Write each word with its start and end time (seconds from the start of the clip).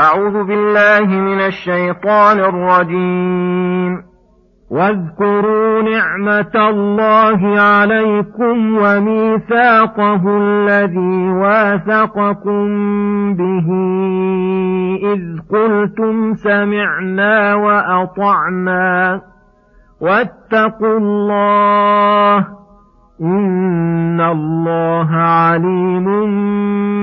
أعوذ 0.00 0.44
بالله 0.44 1.06
من 1.06 1.40
الشيطان 1.40 2.38
الرجيم. 2.40 4.10
واذكروا 4.70 5.82
نعمة 5.82 6.68
الله 6.68 7.60
عليكم 7.60 8.78
وميثاقه 8.78 10.22
الذي 10.38 11.30
واثقكم 11.30 12.66
به 13.34 13.68
إذ 15.12 15.22
قلتم 15.50 16.34
سمعنا 16.34 17.54
وأطعنا 17.54 19.20
واتقوا 20.00 20.98
الله 20.98 22.46
إن 23.20 24.20
الله 24.20 25.10
عليم 25.10 26.06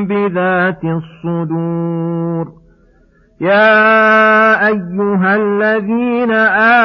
بذات 0.05 0.83
الصدور. 0.83 2.56
يا 3.41 4.67
أيها 4.67 5.35
الذين 5.35 6.31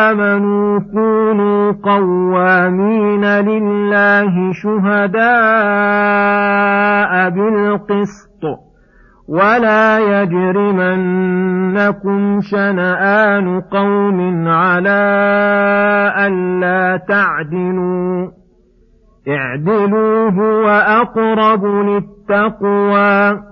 آمنوا 0.06 0.80
كونوا 0.80 1.72
قوامين 1.72 3.24
لله 3.24 4.52
شهداء 4.52 5.22
بالقسط 7.30 8.42
ولا 9.28 9.98
يجرمنكم 10.22 11.40
شنآن 12.40 13.60
قوم 13.60 14.48
على 14.48 15.02
ألا 16.18 16.96
تعدلوا 17.08 18.30
اعدلوا 19.28 20.30
هو 20.30 20.68
أقرب 20.70 21.64
للتقوى 21.64 23.51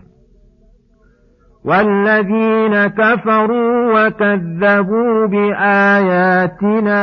والذين 1.65 2.87
كفروا 2.87 4.05
وكذبوا 4.05 5.27
بآياتنا 5.27 7.01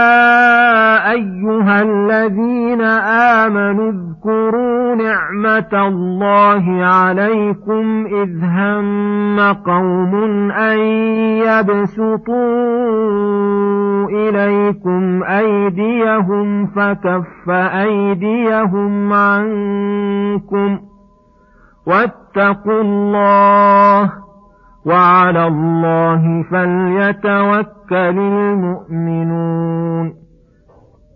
أيها 1.10 1.82
الذين 1.82 2.80
اذكروا 2.80 4.03
الله 5.74 6.84
عليكم 6.84 8.06
إذ 8.06 8.44
هم 8.44 9.40
قوم 9.52 10.14
أن 10.50 10.78
يبسطوا 11.38 12.34
إليكم 14.10 15.22
أيديهم 15.22 16.66
فكف 16.66 17.50
أيديهم 17.50 19.12
عنكم 19.12 20.78
واتقوا 21.86 22.80
الله 22.80 24.12
وعلى 24.86 25.46
الله 25.46 26.42
فليتوكل 26.50 28.18
المؤمنون. 28.18 30.14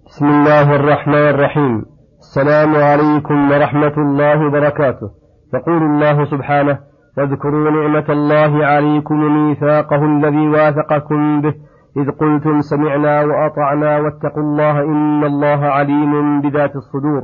بسم 0.06 0.26
الله 0.26 0.76
الرحمن 0.76 1.14
الرحيم. 1.14 1.97
السلام 2.28 2.74
عليكم 2.76 3.50
ورحمة 3.50 3.96
الله 3.98 4.46
وبركاته. 4.46 5.10
يقول 5.54 5.82
الله 5.82 6.24
سبحانه 6.24 6.78
واذكروا 7.18 7.70
نعمة 7.70 8.08
الله 8.08 8.66
عليكم 8.66 9.24
وميثاقه 9.24 10.04
الذي 10.04 10.48
واثقكم 10.48 11.40
به. 11.40 11.54
إذ 11.96 12.10
قلتم 12.10 12.60
سمعنا 12.60 13.22
وأطعنا 13.22 13.98
واتقوا 13.98 14.42
الله 14.42 14.80
إن 14.80 15.24
الله 15.24 15.66
عليم 15.66 16.40
بذات 16.40 16.76
الصدور. 16.76 17.22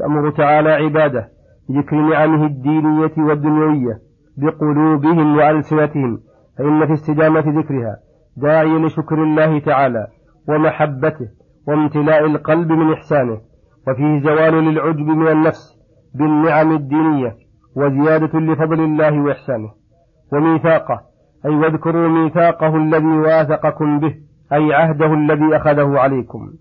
يأمر 0.00 0.30
تعالى 0.30 0.72
عباده 0.72 1.28
بذكر 1.68 1.96
نعمه 1.96 2.46
الدينية 2.46 3.14
والدنيوية 3.18 3.98
بقلوبهم 4.36 5.36
وألسنتهم 5.36 6.20
فإن 6.58 6.86
في 6.86 6.92
استدامة 6.92 7.44
ذكرها 7.60 7.96
داعي 8.36 8.78
لشكر 8.78 9.22
الله 9.22 9.58
تعالى 9.58 10.06
ومحبته 10.48 11.28
وامتلاء 11.68 12.24
القلب 12.24 12.72
من 12.72 12.92
إحسانه. 12.92 13.53
وفيه 13.88 14.20
زوال 14.20 14.54
للعجب 14.64 15.06
من 15.06 15.28
النفس 15.28 15.78
بالنعم 16.14 16.72
الدينية 16.72 17.36
وزيادة 17.76 18.38
لفضل 18.38 18.80
الله 18.80 19.20
وإحسانه. 19.20 19.70
وميثاقه 20.32 21.00
أي 21.46 21.56
واذكروا 21.56 22.08
ميثاقه 22.08 22.76
الذي 22.76 23.18
واثقكم 23.18 23.98
به 23.98 24.14
أي 24.52 24.74
عهده 24.74 25.14
الذي 25.14 25.56
أخذه 25.56 25.98
عليكم. 25.98 26.52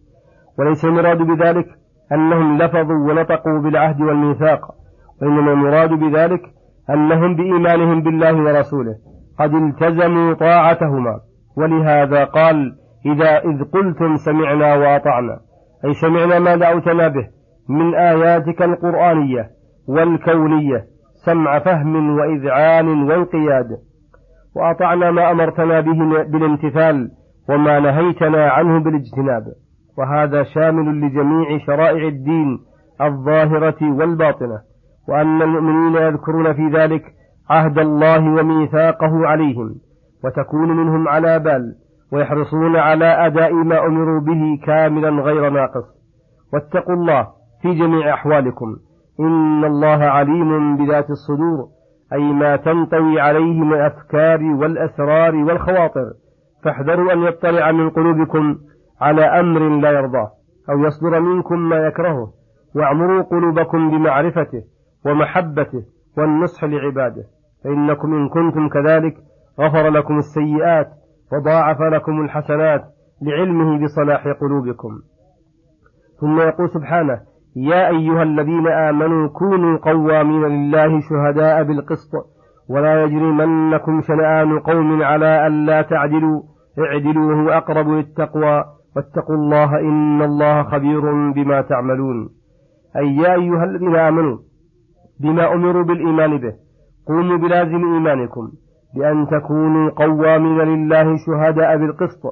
وليس 0.60 0.86
المراد 0.86 1.18
بذلك 1.18 1.68
أنهم 2.12 2.58
لفظوا 2.58 3.12
ونطقوا 3.12 3.60
بالعهد 3.60 4.02
والميثاق 4.02 4.76
وإنما 5.22 5.52
المراد 5.52 5.90
بذلك 5.90 6.42
أنهم 6.90 7.36
بإيمانهم 7.36 8.02
بالله 8.02 8.36
ورسوله 8.44 8.96
قد 9.40 9.54
التزموا 9.54 10.34
طاعتهما. 10.34 11.20
ولهذا 11.58 12.24
قال 12.24 12.76
إذا 13.06 13.38
إذ 13.38 13.64
قلتم 13.64 14.16
سمعنا 14.16 14.76
وأطعنا 14.76 15.40
أي 15.86 15.94
سمعنا 15.94 16.40
ما 16.40 16.56
دعوتنا 16.56 17.08
به 17.08 17.28
من 17.70 17.96
آياتك 17.96 18.62
القرآنية 18.62 19.50
والكونية 19.88 20.86
سمع 21.26 21.60
فهم 21.60 22.18
وإذعان 22.18 22.88
وانقياد. 22.88 23.78
وأطعنا 24.56 25.12
ما 25.12 25.32
أمرتنا 25.32 25.80
به 25.80 26.24
بالامتثال 26.24 27.12
وما 27.50 27.80
نهيتنا 27.80 28.50
عنه 28.50 28.84
بالاجتناب. 28.84 29.44
وهذا 29.98 30.44
شامل 30.44 31.02
لجميع 31.02 31.58
شرائع 31.58 32.08
الدين 32.08 32.60
الظاهرة 33.02 33.78
والباطنة. 33.82 34.60
وأن 35.10 35.42
المؤمنين 35.42 35.96
يذكرون 35.96 36.54
في 36.54 36.68
ذلك 36.68 37.04
عهد 37.50 37.80
الله 37.80 38.20
وميثاقه 38.20 39.28
عليهم 39.28 39.76
وتكون 40.24 40.78
منهم 40.78 41.08
على 41.08 41.40
بال. 41.40 41.76
ويحرصون 42.14 42.76
على 42.76 43.06
أداء 43.06 43.54
ما 43.54 43.86
أمروا 43.86 44.22
به 44.22 44.60
كاملا 44.66 45.10
غير 45.10 45.50
ناقص. 45.50 45.86
واتقوا 46.54 46.94
الله 46.94 47.28
في 47.62 47.74
جميع 47.74 48.14
أحوالكم. 48.14 48.76
إن 49.20 49.64
الله 49.64 50.06
عليم 50.06 50.78
بذات 50.78 51.10
الصدور 51.10 51.68
أي 52.14 52.34
ما 52.34 52.56
تنطوي 52.56 53.22
عليه 53.22 53.64
من 53.64 53.74
الأفكار 53.74 54.44
والأسرار 54.44 55.36
والخواطر. 55.36 56.14
فاحذروا 56.64 57.14
أن 57.14 57.24
يطلع 57.24 57.72
من 57.72 57.90
قلوبكم 57.90 58.58
على 59.02 59.26
أمر 59.26 59.70
لا 59.70 59.92
يرضاه 59.92 60.32
أو 60.70 60.84
يصدر 60.86 61.20
منكم 61.20 61.60
ما 61.60 61.76
يكرهه. 61.76 62.34
واعمروا 62.76 63.22
قلوبكم 63.22 63.92
بمعرفته 63.92 64.64
ومحبته 65.06 65.84
والنصح 66.18 66.64
لعباده 66.64 67.24
فإنكم 67.64 68.14
إن 68.14 68.30
كنتم 68.30 68.70
كذلك 68.70 69.18
غفر 69.60 69.90
لكم 69.90 70.18
السيئات. 70.18 71.03
وضاعف 71.34 71.82
لكم 71.82 72.22
الحسنات 72.22 72.82
لعلمه 73.22 73.84
بصلاح 73.84 74.28
قلوبكم. 74.28 74.90
ثم 76.22 76.40
يقول 76.40 76.70
سبحانه 76.70 77.20
يا 77.56 77.88
أيها 77.88 78.24
الذين 78.24 78.68
آمنوا 78.68 79.28
كونوا 79.28 79.78
قوامين 79.78 80.44
لله 80.44 81.00
شهداء 81.10 81.64
بالقسط 81.64 82.12
ولا 82.70 83.04
يجرمنكم 83.04 84.02
شنآن 84.02 84.60
قوم 84.60 85.04
على 85.04 85.48
ألا 85.48 85.82
تعدلوا 85.82 86.42
اعدلوا 86.80 87.36
هو 87.36 87.50
أقرب 87.50 87.88
للتقوى 87.88 88.64
واتقوا 88.96 89.36
الله 89.36 89.80
إن 89.80 90.22
الله 90.22 90.64
خبير 90.64 91.32
بما 91.32 91.62
تعملون. 91.62 92.30
أي 92.98 93.16
يا 93.16 93.34
أيها 93.34 93.64
الذين 93.64 93.96
آمنوا 93.96 94.38
بما 95.20 95.54
أمروا 95.54 95.84
بالإيمان 95.84 96.38
به 96.38 96.54
قوموا 97.08 97.38
بلازم 97.38 97.94
إيمانكم. 97.94 98.52
بأن 98.96 99.28
تكونوا 99.28 99.90
قوامين 99.90 100.58
لله 100.60 101.18
شهداء 101.26 101.78
بالقسط 101.78 102.26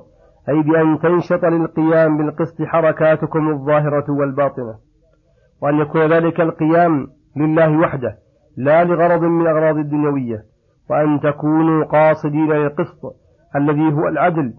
أي 0.50 0.62
بأن 0.62 1.00
تنشط 1.00 1.46
للقيام 1.46 2.18
بالقسط 2.18 2.62
حركاتكم 2.62 3.50
الظاهرة 3.50 4.06
والباطنة 4.10 4.76
وأن 5.62 5.80
يكون 5.80 6.02
ذلك 6.02 6.42
القيام 6.42 7.08
لله 7.38 7.78
وحده 7.80 8.18
لا 8.58 8.84
لغرض 8.84 9.22
من 9.22 9.42
الأغراض 9.42 9.78
الدنيوية 9.78 10.44
وأن 10.90 11.20
تكونوا 11.20 11.86
قاصدين 11.86 12.52
للقسط 12.52 13.16
الذي 13.56 13.94
هو 13.94 14.08
العدل 14.08 14.54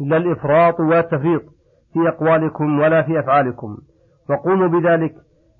لا 0.00 0.16
الإفراط 0.16 0.80
والتفريط 0.80 1.42
في 1.92 2.08
أقوالكم 2.08 2.78
ولا 2.80 3.02
في 3.02 3.20
أفعالكم. 3.20 3.76
وقوموا 4.30 4.68
بذلك 4.68 5.14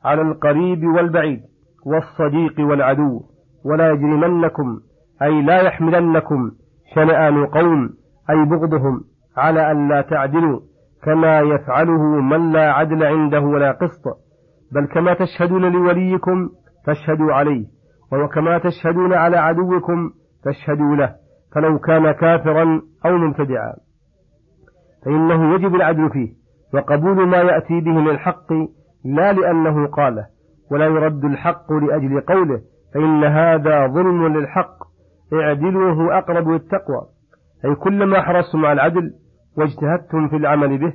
على 0.04 0.22
القريب 0.22 0.84
والبعيد 0.84 1.40
والصديق 1.86 2.54
والعدو 2.60 3.22
ولا 3.64 3.90
يجرمنكم 3.90 4.80
أي 5.22 5.42
لا 5.42 5.62
يحملنكم 5.62 6.50
شنآن 6.94 7.46
قوم 7.46 7.90
أي 8.30 8.44
بغضهم 8.44 9.00
على 9.36 9.70
أن 9.72 9.88
لا 9.88 10.00
تعدلوا 10.00 10.60
كما 11.02 11.40
يفعله 11.40 12.02
من 12.02 12.52
لا 12.52 12.72
عدل 12.72 13.04
عنده 13.04 13.40
ولا 13.40 13.72
قسط 13.72 14.04
بل 14.72 14.86
كما 14.86 15.14
تشهدون 15.14 15.72
لوليكم 15.72 16.48
فاشهدوا 16.86 17.32
عليه 17.32 17.66
وكما 18.12 18.58
تشهدون 18.58 19.12
على 19.12 19.36
عدوكم 19.36 20.10
فاشهدوا 20.44 20.96
له 20.96 21.14
فلو 21.54 21.78
كان 21.78 22.12
كافرا 22.12 22.82
أو 23.06 23.16
مبتدعا. 23.16 23.74
فإنه 25.04 25.54
يجب 25.54 25.74
العدل 25.74 26.10
فيه 26.10 26.28
وقبول 26.74 27.28
ما 27.28 27.36
يأتي 27.36 27.80
به 27.80 27.90
من 27.90 28.10
الحق 28.10 28.52
لا 29.04 29.32
لأنه 29.32 29.86
قاله 29.86 30.26
ولا 30.70 30.86
يرد 30.86 31.24
الحق 31.24 31.72
لأجل 31.72 32.20
قوله 32.20 32.60
فإن 32.94 33.24
هذا 33.24 33.86
ظلم 33.86 34.38
للحق. 34.38 34.89
اعدلوا 35.32 35.92
هو 35.92 36.10
أقرب 36.10 36.48
للتقوى. 36.48 37.02
أي 37.64 37.74
كلما 37.74 38.22
حرصتم 38.22 38.66
على 38.66 38.72
العدل 38.72 39.12
واجتهدتم 39.58 40.28
في 40.28 40.36
العمل 40.36 40.78
به 40.78 40.92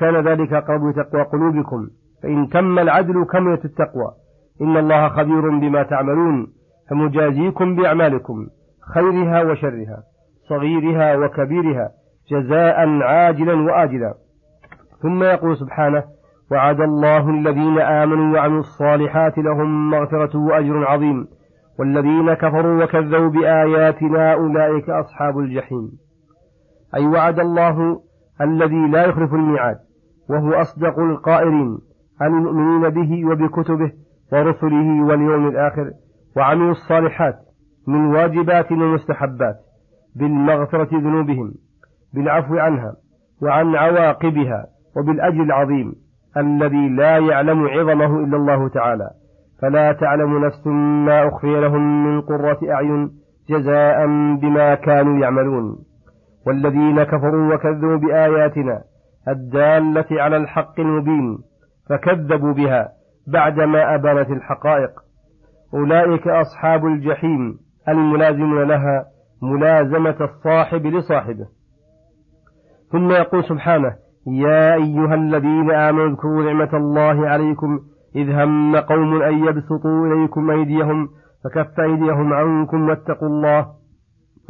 كان 0.00 0.28
ذلك 0.28 0.52
أقرب 0.52 0.86
لتقوى 0.86 1.22
قلوبكم. 1.22 1.88
فإن 2.22 2.48
تم 2.48 2.78
العدل 2.78 3.24
كملت 3.24 3.64
التقوى. 3.64 4.12
إن 4.62 4.76
الله 4.76 5.08
خبير 5.08 5.50
بما 5.50 5.82
تعملون 5.82 6.46
فمجازيكم 6.90 7.76
بأعمالكم 7.76 8.46
خيرها 8.94 9.42
وشرها 9.42 10.02
صغيرها 10.48 11.16
وكبيرها 11.16 11.90
جزاء 12.30 12.88
عاجلا 13.02 13.54
وآجلا. 13.54 14.14
ثم 15.02 15.22
يقول 15.22 15.56
سبحانه 15.56 16.04
وعد 16.52 16.80
الله 16.80 17.30
الذين 17.30 17.78
آمنوا 17.78 18.34
وعملوا 18.34 18.60
الصالحات 18.60 19.38
لهم 19.38 19.90
مغفرة 19.90 20.38
وأجر 20.38 20.86
عظيم. 20.86 21.26
والذين 21.78 22.34
كفروا 22.34 22.84
وكذبوا 22.84 23.28
بآياتنا 23.28 24.32
أولئك 24.34 24.90
أصحاب 24.90 25.38
الجحيم. 25.38 25.92
أي 26.94 27.06
وعد 27.06 27.40
الله 27.40 28.00
الذي 28.40 28.88
لا 28.88 29.04
يخلف 29.04 29.34
الميعاد 29.34 29.78
وهو 30.30 30.52
أصدق 30.52 30.98
القائلين 30.98 31.78
المؤمنين 32.22 32.88
به 32.90 33.30
وبكتبه 33.30 33.92
ورسله 34.32 35.04
واليوم 35.04 35.48
الآخر 35.48 35.90
وعملوا 36.36 36.70
الصالحات 36.70 37.34
من 37.88 38.06
واجبات 38.06 38.72
ومستحبات 38.72 39.56
بالمغفرة 40.16 40.88
ذنوبهم 40.92 41.54
بالعفو 42.14 42.58
عنها 42.58 42.94
وعن 43.42 43.76
عواقبها 43.76 44.66
وبالأجر 44.96 45.42
العظيم 45.42 45.94
الذي 46.36 46.88
لا 46.88 47.18
يعلم 47.18 47.68
عظمه 47.68 48.24
إلا 48.24 48.36
الله 48.36 48.68
تعالى. 48.68 49.10
فلا 49.62 49.92
تعلم 49.92 50.44
نفس 50.44 50.66
ما 51.06 51.28
أخفي 51.28 51.60
لهم 51.60 52.06
من 52.06 52.20
قرة 52.20 52.58
أعين 52.70 53.10
جزاء 53.48 54.06
بما 54.36 54.74
كانوا 54.74 55.18
يعملون. 55.18 55.78
والذين 56.46 57.02
كفروا 57.02 57.54
وكذبوا 57.54 57.96
بآياتنا 57.96 58.82
الدالة 59.28 60.06
على 60.10 60.36
الحق 60.36 60.80
المبين 60.80 61.38
فكذبوا 61.88 62.52
بها 62.52 62.88
بعدما 63.32 63.94
أبانت 63.94 64.30
الحقائق. 64.30 64.90
أولئك 65.74 66.28
أصحاب 66.28 66.86
الجحيم 66.86 67.58
الملازمون 67.88 68.62
لها 68.62 69.04
ملازمة 69.42 70.16
الصاحب 70.20 70.86
لصاحبه. 70.86 71.46
ثم 72.92 73.10
يقول 73.10 73.44
سبحانه 73.44 73.92
يا 74.26 74.74
أيها 74.74 75.14
الذين 75.14 75.70
آمنوا 75.70 76.08
اذكروا 76.08 76.42
نعمة 76.42 76.76
الله 76.76 77.28
عليكم 77.28 77.80
إذ 78.16 78.30
هم 78.30 78.76
قوم 78.76 79.22
أن 79.22 79.44
يبسطوا 79.44 80.06
إليكم 80.06 80.50
أيديهم 80.50 81.08
فكف 81.44 81.80
أيديهم 81.80 82.32
عنكم 82.32 82.88
واتقوا 82.88 83.28
الله 83.28 83.66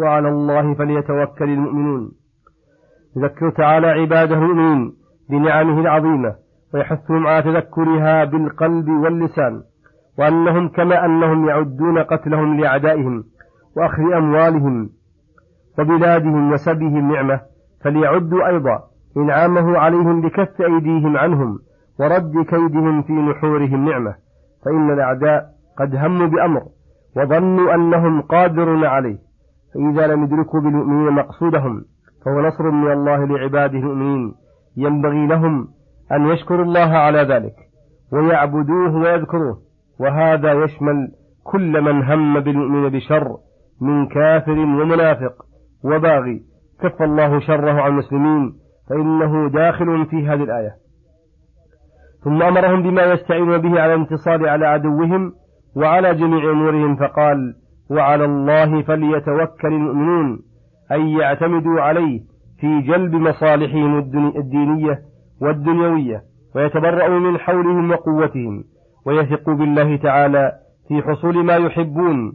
وعلى 0.00 0.28
الله 0.28 0.74
فليتوكل 0.74 1.48
المؤمنون. 1.48 2.12
يذكر 3.16 3.50
تعالى 3.50 3.86
عباده 3.86 4.34
المؤمنين 4.34 4.92
بنعمه 5.30 5.80
العظيمة 5.80 6.34
ويحثهم 6.74 7.26
على 7.26 7.42
تذكرها 7.42 8.24
بالقلب 8.24 8.88
واللسان 8.88 9.62
وأنهم 10.18 10.68
كما 10.68 11.04
أنهم 11.04 11.48
يعدون 11.48 11.98
قتلهم 11.98 12.60
لأعدائهم 12.60 13.24
وأخذ 13.76 14.02
أموالهم 14.16 14.90
وبلادهم 15.78 16.52
وسبيهم 16.52 17.12
نعمة 17.12 17.40
فليعدوا 17.84 18.48
أيضا 18.48 18.82
إنعامه 19.16 19.78
عليهم 19.78 20.20
بكف 20.20 20.62
أيديهم 20.62 21.16
عنهم 21.16 21.58
ورد 22.00 22.32
كيدهم 22.48 23.02
في 23.02 23.12
نحورهم 23.12 23.88
نعمة 23.88 24.14
فإن 24.64 24.90
الأعداء 24.90 25.46
قد 25.78 25.96
هموا 25.96 26.26
بأمر 26.26 26.62
وظنوا 27.16 27.75
أنهم 27.75 28.20
قادرون 28.20 28.84
عليه 28.84 29.19
فإذا 29.75 30.06
لم 30.06 30.25
يدركوا 30.25 30.60
بالمؤمنين 30.60 31.12
مقصودهم 31.12 31.84
فهو 32.25 32.40
نصر 32.40 32.70
من 32.70 32.93
الله 32.93 33.26
لعباده 33.26 33.78
المؤمنين 33.78 34.34
ينبغي 34.76 35.26
لهم 35.26 35.69
أن 36.12 36.26
يشكروا 36.26 36.64
الله 36.64 36.96
على 36.96 37.19
ذلك 37.19 37.54
ويعبدوه 38.12 38.96
ويذكروه 38.96 39.58
وهذا 40.00 40.52
يشمل 40.52 41.08
كل 41.44 41.82
من 41.82 42.02
هم 42.02 42.40
بالمؤمن 42.40 42.88
بشر 42.88 43.37
من 43.81 44.06
كافر 44.06 44.58
ومنافق 44.58 45.32
وباغي 45.84 46.42
كف 46.81 47.02
الله 47.02 47.40
شره 47.40 47.81
عن 47.82 47.90
المسلمين 47.90 48.54
فإنه 48.88 49.49
داخل 49.49 50.06
في 50.06 50.28
هذه 50.28 50.42
الآية. 50.42 50.86
ثم 52.26 52.43
أمرهم 52.43 52.82
بما 52.82 53.02
يستعينون 53.02 53.58
به 53.58 53.81
على 53.81 53.94
الانتصار 53.94 54.49
على 54.49 54.67
عدوهم 54.67 55.32
وعلى 55.76 56.14
جميع 56.14 56.50
أمورهم 56.50 56.96
فقال 56.96 57.55
وعلى 57.90 58.25
الله 58.25 58.82
فليتوكل 58.82 59.69
المؤمنون 59.69 60.38
أي 60.93 61.12
يعتمدوا 61.12 61.81
عليه 61.81 62.20
في 62.61 62.81
جلب 62.81 63.14
مصالحهم 63.14 63.99
الدينية 64.37 64.99
والدنيوية 65.43 66.23
ويتبرأوا 66.56 67.19
من 67.19 67.38
حولهم 67.38 67.90
وقوتهم 67.90 68.64
ويثقوا 69.06 69.55
بالله 69.55 69.96
تعالى 69.96 70.52
في 70.88 71.02
حصول 71.02 71.44
ما 71.44 71.56
يحبون 71.56 72.32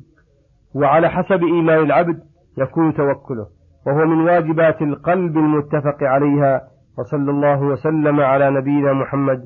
وعلى 0.75 1.09
حسب 1.09 1.43
إيمان 1.43 1.83
العبد 1.83 2.19
يكون 2.57 2.93
توكله 2.93 3.47
وهو 3.87 4.05
من 4.05 4.21
واجبات 4.21 4.81
القلب 4.81 5.37
المتفق 5.37 6.03
عليها 6.03 6.61
وصلى 6.97 7.31
الله 7.31 7.61
وسلم 7.61 8.19
على 8.19 8.51
نبينا 8.51 8.93
محمد 8.93 9.45